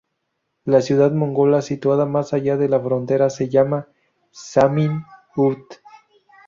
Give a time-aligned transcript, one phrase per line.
[0.65, 3.87] La ciudad mongola situada más allá de la frontera se llama
[4.33, 5.63] Zamyn-Üüd.